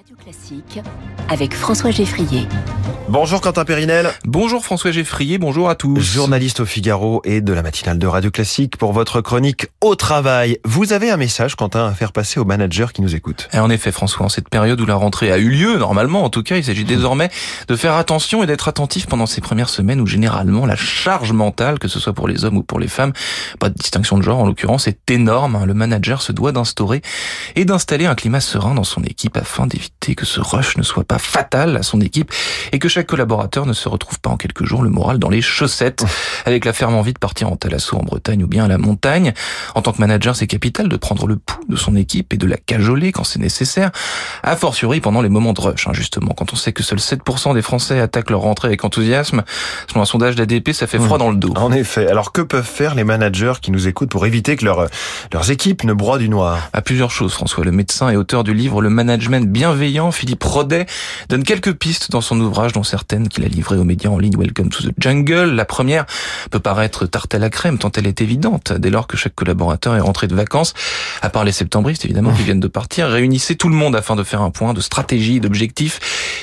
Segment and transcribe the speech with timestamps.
[0.00, 0.80] Radio Classique
[1.28, 2.48] avec François Geffrier.
[3.10, 4.08] Bonjour Quentin Périnel.
[4.24, 6.00] Bonjour François Geffrier, bonjour à tous.
[6.00, 10.58] Journaliste au Figaro et de la matinale de Radio Classique pour votre chronique au travail.
[10.64, 13.50] Vous avez un message Quentin à faire passer aux managers qui nous écoutent.
[13.52, 16.30] Et en effet François, en cette période où la rentrée a eu lieu, normalement en
[16.30, 17.28] tout cas, il s'agit désormais
[17.68, 21.78] de faire attention et d'être attentif pendant ces premières semaines où généralement la charge mentale,
[21.78, 23.12] que ce soit pour les hommes ou pour les femmes,
[23.58, 25.62] pas de distinction de genre en l'occurrence, est énorme.
[25.66, 27.02] Le manager se doit d'instaurer
[27.54, 31.04] et d'installer un climat serein dans son équipe afin d'éviter que ce rush ne soit
[31.04, 32.32] pas fatal à son équipe
[32.72, 35.42] et que chaque collaborateur ne se retrouve pas en quelques jours le moral dans les
[35.42, 36.04] chaussettes
[36.46, 39.32] avec la ferme envie de partir en talasso en Bretagne ou bien à la montagne.
[39.74, 42.46] En tant que manager, c'est capital de prendre le pouls de son équipe et de
[42.46, 43.90] la cajoler quand c'est nécessaire,
[44.42, 46.34] a fortiori pendant les moments de rush, hein, justement.
[46.36, 49.42] Quand on sait que seuls 7% des Français attaquent leur rentrée avec enthousiasme,
[49.88, 51.20] selon un sondage d'ADP, ça fait froid mmh.
[51.20, 51.52] dans le dos.
[51.56, 52.08] En effet.
[52.08, 54.86] Alors que peuvent faire les managers qui nous écoutent pour éviter que leur,
[55.32, 56.68] leurs équipes ne broient du noir?
[56.72, 57.64] À plusieurs choses, François.
[57.64, 59.79] Le médecin et auteur du livre Le Management bienveillant
[60.12, 60.84] Philippe Rodet,
[61.30, 64.36] donne quelques pistes dans son ouvrage, dont certaines qu'il a livrées aux médias en ligne.
[64.36, 65.54] Welcome to the Jungle.
[65.54, 66.04] La première
[66.50, 69.96] peut paraître tarte à la crème, tant elle est évidente, dès lors que chaque collaborateur
[69.96, 70.74] est rentré de vacances,
[71.22, 74.22] à part les septembristes évidemment qui viennent de partir, réunissez tout le monde afin de
[74.22, 75.98] faire un point de stratégie, d'objectifs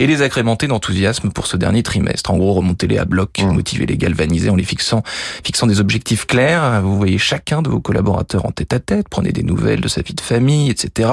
[0.00, 2.30] et les agrémenter d'enthousiasme pour ce dernier trimestre.
[2.32, 3.52] En gros, remontez-les à bloc, mmh.
[3.52, 5.04] motiver les galvaniser en les fixant,
[5.44, 6.80] fixant des objectifs clairs.
[6.82, 10.00] Vous voyez chacun de vos collaborateurs en tête à tête, prenez des nouvelles de sa
[10.00, 11.10] vie de famille, etc.,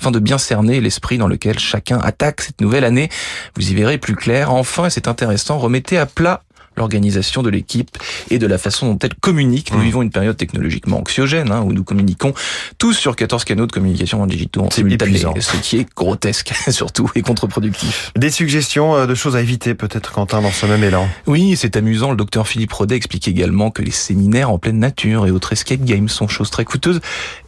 [0.00, 3.10] afin de bien cerner l'esprit dans lequel chacun attaque cette nouvelle année.
[3.54, 4.52] Vous y verrez plus clair.
[4.52, 6.42] Enfin, et c'est intéressant, remettez à plat
[6.76, 7.90] l'organisation de l'équipe
[8.30, 9.72] et de la façon dont elle communique.
[9.72, 9.82] Nous mmh.
[9.82, 12.34] vivons une période technologiquement anxiogène hein, où nous communiquons
[12.78, 17.10] tous sur 14 canaux de communication en digitaux en simultané, ce qui est grotesque surtout
[17.14, 18.12] et contre-productif.
[18.16, 21.08] Des suggestions euh, de choses à éviter peut-être Quentin dans ce même élan?
[21.26, 22.10] Oui, c'est amusant.
[22.10, 25.82] Le docteur Philippe Rodet explique également que les séminaires en pleine nature et autres escape
[25.82, 27.00] games sont choses très coûteuses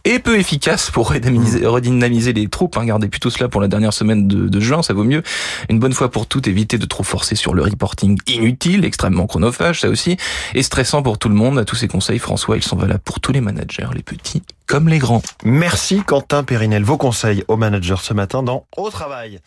[0.03, 1.67] et peu efficaces pour redynamiser, mmh.
[1.67, 2.77] redynamiser les troupes.
[2.77, 2.85] Hein.
[2.85, 5.23] Gardez plutôt cela pour la dernière semaine de, de juin, ça vaut mieux.
[5.69, 8.85] Une bonne fois pour toutes, éviter de trop forcer sur le reporting inutile,
[9.27, 10.17] chronophage, ça aussi,
[10.53, 11.57] et stressant pour tout le monde.
[11.57, 14.89] À tous ces conseils, François, ils sont valables pour tous les managers, les petits comme
[14.89, 15.21] les grands.
[15.43, 16.83] Merci Quentin Périnel.
[16.83, 19.39] Vos conseils aux managers ce matin dans Au Travail.